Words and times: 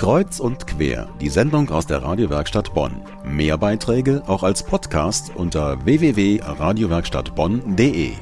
Kreuz 0.00 0.40
und 0.40 0.66
quer, 0.66 1.14
die 1.20 1.28
Sendung 1.28 1.68
aus 1.68 1.86
der 1.86 2.02
Radiowerkstatt 2.02 2.72
Bonn. 2.72 3.04
Mehr 3.22 3.58
Beiträge 3.58 4.22
auch 4.26 4.42
als 4.42 4.64
Podcast 4.64 5.36
unter 5.36 5.84
www.radiowerkstattbonn.de. 5.84 8.14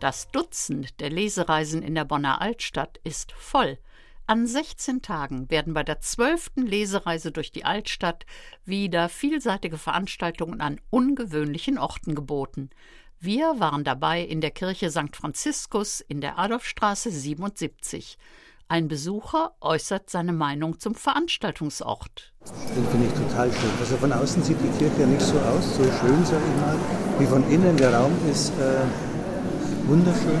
Das 0.00 0.26
Dutzend 0.32 0.98
der 0.98 1.10
Lesereisen 1.10 1.82
in 1.82 1.94
der 1.94 2.04
Bonner 2.04 2.40
Altstadt 2.40 2.98
ist 3.04 3.30
voll. 3.30 3.78
An 4.26 4.48
16 4.48 5.00
Tagen 5.00 5.48
werden 5.52 5.72
bei 5.72 5.84
der 5.84 6.00
zwölften 6.00 6.66
Lesereise 6.66 7.30
durch 7.30 7.52
die 7.52 7.64
Altstadt 7.64 8.26
wieder 8.64 9.08
vielseitige 9.08 9.78
Veranstaltungen 9.78 10.60
an 10.60 10.80
ungewöhnlichen 10.90 11.78
Orten 11.78 12.16
geboten. 12.16 12.70
Wir 13.20 13.60
waren 13.60 13.84
dabei 13.84 14.22
in 14.22 14.40
der 14.40 14.50
Kirche 14.50 14.90
St. 14.90 15.14
Franziskus 15.14 16.00
in 16.00 16.20
der 16.20 16.40
Adolfstraße 16.40 17.12
77. 17.12 18.18
Ein 18.70 18.86
Besucher 18.86 19.52
äußert 19.62 20.10
seine 20.10 20.34
Meinung 20.34 20.78
zum 20.78 20.94
Veranstaltungsort. 20.94 22.34
Den 22.76 22.84
finde 22.88 23.06
ich 23.06 23.14
total 23.14 23.50
schön. 23.50 23.72
Also 23.80 23.96
von 23.96 24.12
außen 24.12 24.42
sieht 24.42 24.58
die 24.60 24.68
Kirche 24.76 25.00
ja 25.00 25.06
nicht 25.06 25.22
so 25.22 25.38
aus, 25.40 25.74
so 25.74 25.84
schön, 25.84 26.22
sage 26.26 26.44
ich 26.44 26.60
mal, 26.60 26.76
wie 27.18 27.24
von 27.24 27.50
innen. 27.50 27.78
Der 27.78 27.94
Raum 27.94 28.12
ist 28.30 28.52
äh, 28.60 28.84
wunderschön, 29.88 30.36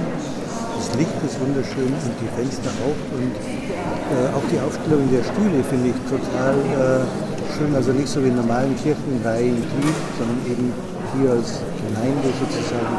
das 0.76 0.94
Licht 0.96 1.16
ist 1.24 1.40
wunderschön 1.40 1.88
und 1.88 2.14
die 2.20 2.28
Fenster 2.36 2.68
auch. 2.84 3.00
Und 3.16 3.32
äh, 3.32 4.28
auch 4.36 4.44
die 4.52 4.60
Aufstellung 4.60 5.08
der 5.10 5.24
Stühle 5.24 5.64
finde 5.64 5.88
ich 5.88 5.96
total 6.04 6.52
äh, 6.52 7.56
schön. 7.56 7.74
Also 7.74 7.92
nicht 7.92 8.08
so 8.08 8.22
wie 8.22 8.28
in 8.28 8.36
normalen 8.36 8.76
Kirchenreihen, 8.76 9.56
sondern 10.20 10.40
eben 10.44 10.74
hier 11.16 11.30
als 11.32 11.64
Gemeinde 11.80 12.28
sozusagen 12.36 12.92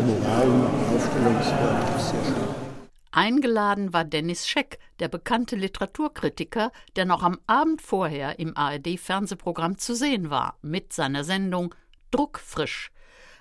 im 0.00 0.08
oralen 0.24 0.64
Aufstellungsort. 0.96 2.00
Sehr 2.00 2.24
schön. 2.24 2.69
Eingeladen 3.12 3.92
war 3.92 4.04
Dennis 4.04 4.46
Scheck, 4.48 4.78
der 5.00 5.08
bekannte 5.08 5.56
Literaturkritiker, 5.56 6.70
der 6.94 7.04
noch 7.04 7.24
am 7.24 7.40
Abend 7.46 7.82
vorher 7.82 8.38
im 8.38 8.56
ARD-Fernsehprogramm 8.56 9.78
zu 9.78 9.96
sehen 9.96 10.30
war, 10.30 10.58
mit 10.62 10.92
seiner 10.92 11.24
Sendung 11.24 11.74
Druckfrisch. 12.12 12.92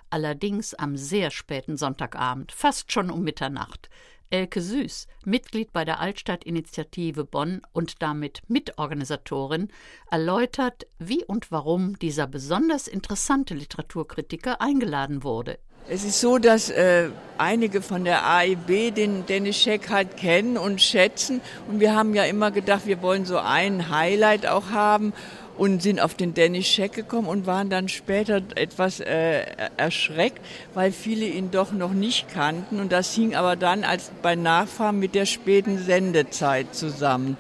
Allerdings 0.09 0.73
am 0.73 0.97
sehr 0.97 1.29
späten 1.29 1.77
Sonntagabend, 1.77 2.51
fast 2.51 2.91
schon 2.91 3.11
um 3.11 3.23
Mitternacht. 3.23 3.89
Elke 4.31 4.61
Süß, 4.61 5.07
Mitglied 5.25 5.73
bei 5.73 5.85
der 5.85 5.99
Altstadtinitiative 5.99 7.25
Bonn 7.25 7.61
und 7.71 8.01
damit 8.01 8.41
Mitorganisatorin, 8.47 9.69
erläutert, 10.11 10.85
wie 10.99 11.25
und 11.25 11.51
warum 11.51 11.97
dieser 11.97 12.27
besonders 12.27 12.87
interessante 12.87 13.55
Literaturkritiker 13.55 14.61
eingeladen 14.61 15.23
wurde. 15.23 15.57
Es 15.91 16.03
ist 16.03 16.21
so, 16.21 16.37
dass 16.37 16.69
äh, 16.69 17.09
einige 17.39 17.81
von 17.81 18.05
der 18.05 18.27
AIB 18.27 18.93
den 18.93 19.25
Dennis 19.25 19.57
Scheck 19.57 19.89
halt 19.89 20.17
kennen 20.17 20.55
und 20.55 20.79
schätzen. 20.81 21.41
Und 21.67 21.79
wir 21.79 21.95
haben 21.95 22.13
ja 22.13 22.25
immer 22.25 22.51
gedacht, 22.51 22.85
wir 22.85 23.01
wollen 23.01 23.25
so 23.25 23.39
ein 23.39 23.89
Highlight 23.89 24.45
auch 24.45 24.69
haben 24.69 25.13
und 25.59 25.83
sind 25.83 25.99
auf 25.99 26.13
den 26.13 26.33
Dennis 26.33 26.67
Scheck 26.67 26.93
gekommen 26.93 27.27
und 27.27 27.45
waren 27.45 27.69
dann 27.69 27.89
später 27.89 28.41
etwas 28.55 29.01
äh, 29.01 29.41
erschreckt, 29.75 30.39
weil 30.73 30.93
viele 30.93 31.25
ihn 31.25 31.51
doch 31.51 31.73
noch 31.73 31.91
nicht 31.91 32.29
kannten. 32.29 32.79
Und 32.79 32.93
das 32.93 33.13
hing 33.13 33.35
aber 33.35 33.57
dann 33.57 33.83
als 33.83 34.09
bei 34.21 34.35
Nachfahren 34.35 34.97
mit 34.97 35.15
der 35.15 35.25
späten 35.25 35.77
Sendezeit 35.77 36.73
zusammen. 36.73 37.35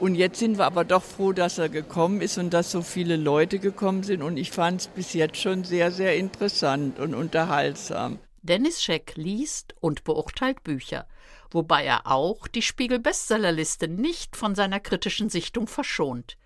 Und 0.00 0.16
jetzt 0.16 0.40
sind 0.40 0.58
wir 0.58 0.64
aber 0.64 0.84
doch 0.84 1.04
froh, 1.04 1.32
dass 1.32 1.58
er 1.58 1.68
gekommen 1.68 2.20
ist 2.20 2.38
und 2.38 2.52
dass 2.52 2.72
so 2.72 2.82
viele 2.82 3.16
Leute 3.16 3.60
gekommen 3.60 4.02
sind. 4.02 4.22
Und 4.22 4.36
ich 4.36 4.50
fand 4.50 4.80
es 4.80 4.86
bis 4.88 5.12
jetzt 5.12 5.36
schon 5.36 5.62
sehr, 5.62 5.92
sehr 5.92 6.16
interessant 6.16 6.98
und 6.98 7.14
unterhaltsam. 7.14 8.18
Dennis 8.42 8.82
Scheck 8.82 9.12
liest 9.14 9.76
und 9.80 10.02
beurteilt 10.02 10.64
Bücher, 10.64 11.06
wobei 11.52 11.84
er 11.84 12.08
auch 12.08 12.48
die 12.48 12.62
Spiegel-Bestsellerliste 12.62 13.86
nicht 13.86 14.34
von 14.34 14.56
seiner 14.56 14.80
kritischen 14.80 15.28
Sichtung 15.28 15.68
verschont. 15.68 16.36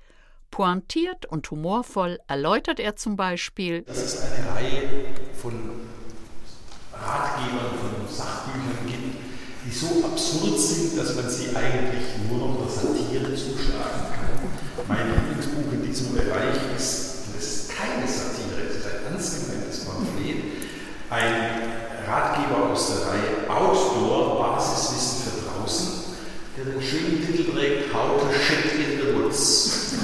Pointiert 0.55 1.27
und 1.27 1.51
humorvoll 1.51 2.21
erläutert 2.29 2.79
er 2.79 2.95
zum 2.95 3.17
Beispiel, 3.17 3.83
dass 3.83 3.97
es 3.97 4.23
eine 4.23 4.55
Reihe 4.55 4.83
von 5.43 5.53
Ratgebern, 6.93 7.75
von 7.75 8.07
Sachbüchern 8.07 8.87
gibt, 8.87 9.17
die 9.67 9.73
so 9.73 10.07
absurd 10.07 10.61
sind, 10.61 10.97
dass 10.97 11.17
man 11.17 11.29
sie 11.29 11.49
eigentlich 11.57 12.05
nur 12.31 12.39
noch 12.39 12.59
der 12.63 12.71
Satire 12.71 13.35
zuschlagen 13.35 14.07
kann. 14.15 14.87
Mein 14.87 15.13
Lieblingsbuch 15.27 15.73
in 15.73 15.83
diesem 15.87 16.15
Bereich 16.15 16.55
ist, 16.77 17.35
das 17.35 17.45
ist 17.45 17.71
keine 17.77 18.07
Satire, 18.07 18.63
es 18.71 18.77
ist 18.77 18.87
ein 18.87 19.13
ernst 19.13 19.49
gemeintes 19.49 19.85
Pamphlet, 19.87 20.37
ein 21.11 21.63
Ratgeber 22.07 22.71
aus 22.71 22.87
der 22.95 23.09
Reihe 23.09 23.51
Outdoor, 23.51 24.39
Basiswissen 24.39 25.33
für 25.33 25.51
draußen, 25.51 25.89
der 26.57 26.65
den 26.67 26.81
schönen 26.81 27.27
Titel 27.27 27.51
trägt 27.51 27.93
How 27.93 28.21
to 28.21 28.33
Shit 28.33 28.73
in 28.79 29.01
the 29.01 29.15
Woods, 29.17 29.95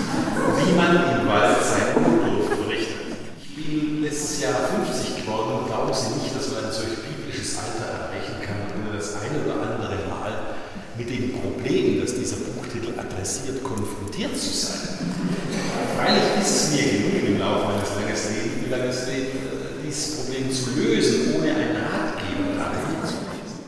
wie 0.58 0.72
man 0.72 0.96
im 0.96 1.28
Wald 1.28 1.56
seinen 1.62 2.04
Unruf 2.04 2.48
verrichtet. 2.48 2.96
Ich 3.42 3.54
bin 3.54 4.02
letztes 4.02 4.40
Jahr 4.42 4.54
50 4.54 5.24
geworden 5.24 5.60
und 5.60 5.66
glaube 5.66 5.94
Sie 5.94 6.18
nicht, 6.18 6.34
dass 6.34 6.50
man 6.52 6.64
ein 6.64 6.72
solch 6.72 6.98
biblisches 7.06 7.58
Alter 7.58 7.86
erreichen 7.86 8.42
kann, 8.42 8.56
ohne 8.74 8.96
das 8.96 9.14
eine 9.14 9.44
oder 9.44 9.62
andere 9.62 10.08
Mal 10.08 10.32
mit 10.96 11.08
dem 11.08 11.34
Problem, 11.60 12.00
das 12.00 12.14
dieser 12.14 12.36
Buchtitel 12.36 12.98
adressiert, 12.98 13.62
konfrontiert 13.62 14.36
zu 14.36 14.48
sein. 14.48 14.98
Freilich 15.96 16.22
ist 16.40 16.50
es 16.50 16.72
mir 16.72 16.98
genug 16.98 17.28
im 17.28 17.38
Laufe 17.38 18.00
meines 18.00 18.24
langes 18.70 19.06
Lebens, 19.06 19.40
dieses 19.84 20.16
Problem 20.16 20.50
zu 20.50 20.70
lösen, 20.80 21.34
ohne 21.34 21.54
einen 21.54 21.76
Ratgeber 21.76 22.54
darin 22.56 23.06
zu 23.06 23.14
lesen. 23.14 23.58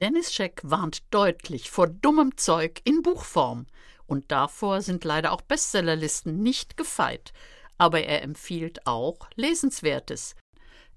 Dennis 0.00 0.32
Scheck 0.32 0.60
warnt 0.64 1.02
deutlich 1.10 1.70
vor 1.70 1.86
dummem 1.86 2.36
Zeug 2.36 2.80
in 2.84 3.02
Buchform. 3.02 3.66
Und 4.06 4.30
davor 4.32 4.82
sind 4.82 5.04
leider 5.04 5.32
auch 5.32 5.42
Bestsellerlisten 5.42 6.42
nicht 6.42 6.76
gefeit. 6.76 7.32
Aber 7.78 8.02
er 8.02 8.22
empfiehlt 8.22 8.86
auch 8.86 9.30
Lesenswertes. 9.36 10.34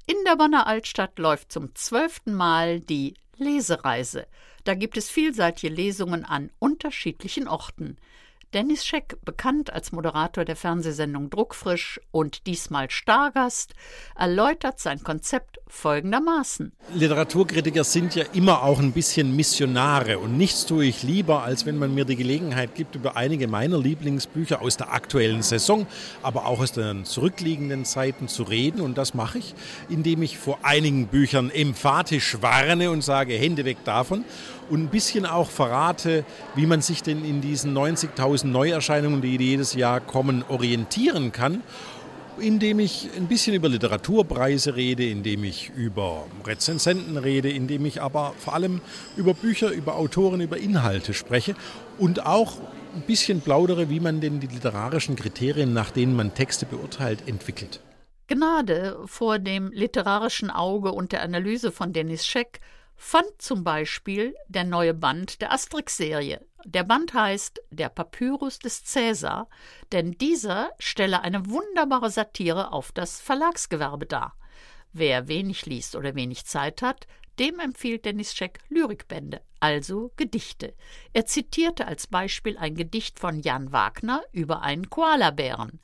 In 0.07 0.17
der 0.25 0.35
Bonner 0.35 0.67
Altstadt 0.67 1.17
läuft 1.19 1.51
zum 1.51 1.73
zwölften 1.75 2.33
Mal 2.33 2.79
die 2.79 3.13
Lesereise. 3.37 4.27
Da 4.65 4.73
gibt 4.73 4.97
es 4.97 5.09
vielseitige 5.09 5.71
Lesungen 5.71 6.25
an 6.25 6.49
unterschiedlichen 6.59 7.47
Orten. 7.47 7.97
Dennis 8.55 8.85
Scheck, 8.85 9.17
bekannt 9.25 9.73
als 9.73 9.91
Moderator 9.91 10.45
der 10.45 10.55
Fernsehsendung 10.55 11.29
Druckfrisch 11.29 11.99
und 12.11 12.47
diesmal 12.47 12.89
Stargast, 12.89 13.73
erläutert 14.15 14.79
sein 14.79 15.03
Konzept 15.03 15.59
folgendermaßen. 15.67 16.71
Literaturkritiker 16.93 17.83
sind 17.83 18.15
ja 18.15 18.23
immer 18.31 18.63
auch 18.63 18.79
ein 18.79 18.93
bisschen 18.93 19.35
Missionare 19.35 20.19
und 20.19 20.37
nichts 20.37 20.65
tue 20.65 20.85
ich 20.85 21.03
lieber, 21.03 21.43
als 21.43 21.65
wenn 21.65 21.77
man 21.77 21.93
mir 21.93 22.05
die 22.05 22.15
Gelegenheit 22.15 22.75
gibt, 22.75 22.95
über 22.95 23.17
einige 23.17 23.49
meiner 23.49 23.77
Lieblingsbücher 23.77 24.61
aus 24.61 24.77
der 24.77 24.93
aktuellen 24.93 25.43
Saison, 25.43 25.85
aber 26.23 26.45
auch 26.45 26.61
aus 26.61 26.71
den 26.71 27.03
zurückliegenden 27.03 27.83
Zeiten 27.83 28.29
zu 28.29 28.43
reden. 28.43 28.79
Und 28.79 28.97
das 28.97 29.13
mache 29.13 29.39
ich, 29.39 29.53
indem 29.89 30.21
ich 30.21 30.37
vor 30.37 30.59
einigen 30.63 31.07
Büchern 31.07 31.49
emphatisch 31.49 32.37
warne 32.41 32.89
und 32.89 33.01
sage, 33.01 33.33
Hände 33.33 33.65
weg 33.65 33.79
davon 33.83 34.23
und 34.69 34.83
ein 34.83 34.87
bisschen 34.87 35.25
auch 35.25 35.49
verrate, 35.49 36.25
wie 36.55 36.65
man 36.65 36.81
sich 36.81 37.03
denn 37.03 37.23
in 37.25 37.41
diesen 37.41 37.77
90.000 37.77 38.44
Neuerscheinungen, 38.51 39.21
die 39.21 39.37
jedes 39.37 39.73
Jahr 39.73 39.99
kommen, 39.99 40.43
orientieren 40.47 41.31
kann, 41.31 41.63
indem 42.39 42.79
ich 42.79 43.09
ein 43.15 43.27
bisschen 43.27 43.55
über 43.55 43.69
Literaturpreise 43.69 44.75
rede, 44.75 45.07
indem 45.07 45.43
ich 45.43 45.71
über 45.75 46.25
Rezensenten 46.45 47.17
rede, 47.17 47.49
indem 47.49 47.85
ich 47.85 48.01
aber 48.01 48.33
vor 48.37 48.53
allem 48.53 48.81
über 49.15 49.33
Bücher, 49.33 49.71
über 49.71 49.95
Autoren, 49.95 50.41
über 50.41 50.57
Inhalte 50.57 51.13
spreche 51.13 51.55
und 51.97 52.25
auch 52.25 52.57
ein 52.95 53.01
bisschen 53.01 53.41
plaudere, 53.41 53.89
wie 53.89 53.99
man 53.99 54.21
denn 54.21 54.39
die 54.39 54.47
literarischen 54.47 55.15
Kriterien, 55.15 55.73
nach 55.73 55.91
denen 55.91 56.15
man 56.15 56.33
Texte 56.33 56.65
beurteilt, 56.65 57.27
entwickelt. 57.27 57.79
Gnade 58.27 58.97
vor 59.05 59.37
dem 59.37 59.71
literarischen 59.71 60.49
Auge 60.49 60.91
und 60.91 61.11
der 61.11 61.21
Analyse 61.21 61.71
von 61.71 61.93
Dennis 61.93 62.25
Scheck 62.25 62.59
fand 62.95 63.27
zum 63.37 63.63
Beispiel 63.63 64.33
der 64.47 64.63
neue 64.63 64.93
Band 64.93 65.41
der 65.41 65.51
Asterix-Serie. 65.51 66.41
Der 66.67 66.83
Band 66.83 67.13
heißt 67.13 67.61
Der 67.69 67.89
Papyrus 67.89 68.57
des 68.57 68.83
Cäsar, 68.83 69.47
denn 69.91 70.13
dieser 70.13 70.71
stelle 70.79 71.21
eine 71.21 71.47
wunderbare 71.47 72.09
Satire 72.09 72.71
auf 72.71 72.91
das 72.91 73.21
Verlagsgewerbe 73.21 74.07
dar. 74.07 74.35
Wer 74.91 75.27
wenig 75.27 75.67
liest 75.67 75.95
oder 75.95 76.15
wenig 76.15 76.45
Zeit 76.45 76.81
hat, 76.81 77.05
dem 77.37 77.59
empfiehlt 77.59 78.05
Dennis 78.05 78.33
Scheck 78.33 78.61
Lyrikbände, 78.69 79.41
also 79.59 80.11
Gedichte. 80.15 80.73
Er 81.13 81.27
zitierte 81.27 81.85
als 81.85 82.07
Beispiel 82.07 82.57
ein 82.57 82.73
Gedicht 82.73 83.19
von 83.19 83.41
Jan 83.41 83.71
Wagner 83.71 84.23
über 84.31 84.63
einen 84.63 84.89
Koalabären. 84.89 85.79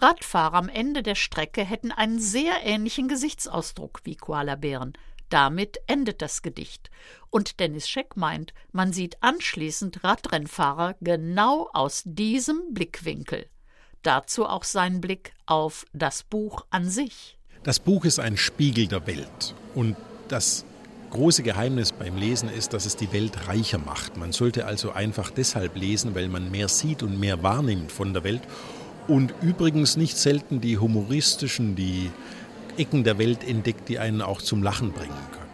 Radfahrer 0.00 0.54
am 0.54 0.68
Ende 0.68 1.04
der 1.04 1.14
Strecke 1.14 1.62
hätten 1.62 1.92
einen 1.92 2.18
sehr 2.18 2.64
ähnlichen 2.64 3.06
Gesichtsausdruck 3.06 4.00
wie 4.02 4.16
Koalabären. 4.16 4.94
Damit 5.28 5.78
endet 5.86 6.22
das 6.22 6.42
Gedicht. 6.42 6.90
Und 7.30 7.58
Dennis 7.60 7.88
Scheck 7.88 8.16
meint, 8.16 8.54
man 8.72 8.92
sieht 8.92 9.16
anschließend 9.22 10.04
Radrennfahrer 10.04 10.94
genau 11.00 11.68
aus 11.72 12.02
diesem 12.04 12.72
Blickwinkel. 12.72 13.46
Dazu 14.02 14.46
auch 14.46 14.64
sein 14.64 15.00
Blick 15.00 15.32
auf 15.46 15.86
das 15.92 16.22
Buch 16.22 16.66
an 16.70 16.88
sich. 16.88 17.38
Das 17.62 17.80
Buch 17.80 18.04
ist 18.04 18.20
ein 18.20 18.36
Spiegel 18.36 18.86
der 18.86 19.06
Welt. 19.06 19.54
Und 19.74 19.96
das 20.28 20.66
große 21.10 21.42
Geheimnis 21.42 21.92
beim 21.92 22.16
Lesen 22.16 22.50
ist, 22.50 22.74
dass 22.74 22.84
es 22.84 22.96
die 22.96 23.12
Welt 23.12 23.48
reicher 23.48 23.78
macht. 23.78 24.16
Man 24.16 24.32
sollte 24.32 24.66
also 24.66 24.92
einfach 24.92 25.30
deshalb 25.30 25.76
lesen, 25.76 26.14
weil 26.14 26.28
man 26.28 26.50
mehr 26.50 26.68
sieht 26.68 27.02
und 27.02 27.18
mehr 27.18 27.42
wahrnimmt 27.42 27.90
von 27.90 28.12
der 28.12 28.24
Welt. 28.24 28.42
Und 29.06 29.32
übrigens 29.40 29.96
nicht 29.96 30.16
selten 30.16 30.60
die 30.60 30.78
humoristischen, 30.78 31.76
die 31.76 32.10
Ecken 32.78 33.04
der 33.04 33.18
Welt 33.18 33.44
entdeckt, 33.46 33.88
die 33.88 33.98
einen 33.98 34.20
auch 34.22 34.42
zum 34.42 34.62
Lachen 34.62 34.92
bringen 34.92 35.14
können. 35.32 35.44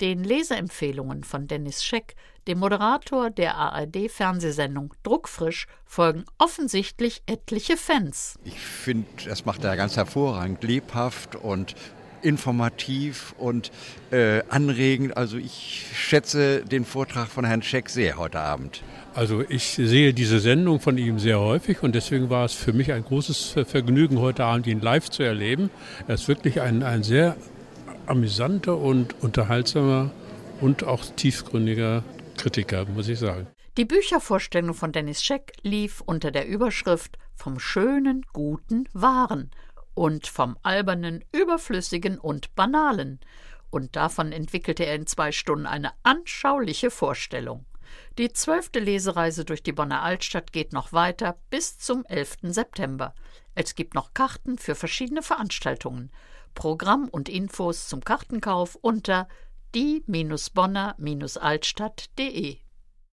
Den 0.00 0.24
Leseempfehlungen 0.24 1.22
von 1.22 1.46
Dennis 1.46 1.84
Scheck, 1.84 2.14
dem 2.48 2.58
Moderator 2.58 3.30
der 3.30 3.56
ARD-Fernsehsendung 3.56 4.94
Druckfrisch, 5.02 5.66
folgen 5.84 6.24
offensichtlich 6.38 7.22
etliche 7.26 7.76
Fans. 7.76 8.38
Ich 8.44 8.58
finde, 8.58 9.06
das 9.26 9.44
macht 9.44 9.62
er 9.62 9.76
ganz 9.76 9.96
hervorragend, 9.96 10.64
lebhaft 10.64 11.36
und 11.36 11.76
informativ 12.22 13.34
und 13.38 13.70
äh, 14.10 14.42
anregend. 14.48 15.16
Also 15.16 15.36
ich 15.36 15.86
schätze 15.94 16.64
den 16.64 16.84
Vortrag 16.84 17.28
von 17.28 17.44
Herrn 17.44 17.62
Scheck 17.62 17.88
sehr 17.88 18.16
heute 18.16 18.40
Abend. 18.40 18.82
Also 19.14 19.44
ich 19.46 19.74
sehe 19.74 20.14
diese 20.14 20.40
Sendung 20.40 20.80
von 20.80 20.96
ihm 20.96 21.18
sehr 21.18 21.38
häufig 21.38 21.82
und 21.82 21.94
deswegen 21.94 22.30
war 22.30 22.44
es 22.44 22.54
für 22.54 22.72
mich 22.72 22.92
ein 22.92 23.04
großes 23.04 23.56
Vergnügen, 23.66 24.18
heute 24.18 24.44
Abend 24.44 24.66
ihn 24.66 24.80
live 24.80 25.10
zu 25.10 25.22
erleben. 25.22 25.70
Er 26.08 26.14
ist 26.14 26.28
wirklich 26.28 26.60
ein, 26.62 26.82
ein 26.82 27.02
sehr 27.02 27.36
amüsanter 28.06 28.78
und 28.78 29.14
unterhaltsamer 29.22 30.10
und 30.60 30.84
auch 30.84 31.04
tiefgründiger 31.04 32.04
Kritiker, 32.38 32.86
muss 32.86 33.08
ich 33.08 33.18
sagen. 33.18 33.46
Die 33.76 33.84
Büchervorstellung 33.84 34.74
von 34.74 34.92
Dennis 34.92 35.22
Scheck 35.22 35.52
lief 35.62 36.02
unter 36.04 36.30
der 36.30 36.46
Überschrift 36.46 37.18
Vom 37.34 37.58
Schönen, 37.58 38.24
Guten, 38.32 38.88
Wahren 38.92 39.50
und 39.94 40.26
vom 40.26 40.58
Albernen, 40.62 41.24
Überflüssigen 41.32 42.18
und 42.18 42.54
Banalen. 42.54 43.20
Und 43.70 43.96
davon 43.96 44.32
entwickelte 44.32 44.84
er 44.84 44.94
in 44.94 45.06
zwei 45.06 45.32
Stunden 45.32 45.66
eine 45.66 45.92
anschauliche 46.02 46.90
Vorstellung. 46.90 47.64
Die 48.18 48.32
zwölfte 48.32 48.78
Lesereise 48.78 49.44
durch 49.44 49.62
die 49.62 49.72
Bonner 49.72 50.02
Altstadt 50.02 50.52
geht 50.52 50.72
noch 50.72 50.92
weiter 50.92 51.36
bis 51.50 51.78
zum 51.78 52.04
11. 52.06 52.36
September. 52.42 53.14
Es 53.54 53.74
gibt 53.74 53.94
noch 53.94 54.14
Karten 54.14 54.56
für 54.58 54.74
verschiedene 54.74 55.22
Veranstaltungen. 55.22 56.10
Programm 56.54 57.08
und 57.08 57.28
Infos 57.28 57.88
zum 57.88 58.02
Kartenkauf 58.02 58.76
unter 58.76 59.28
die-bonner-altstadt.de 59.74 62.61